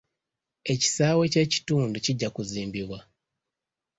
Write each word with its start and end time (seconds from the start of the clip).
Ekisaawe 0.73 1.23
ky'ekitundu 1.33 1.97
kijja 2.05 2.29
kuzimbibwa. 2.35 2.99